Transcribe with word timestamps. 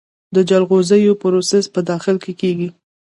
د 0.35 0.37
جلغوزیو 0.49 1.19
پروسس 1.21 1.65
په 1.73 1.79
داخل 1.89 2.15
کې 2.23 2.33
کیږي؟ 2.41 2.69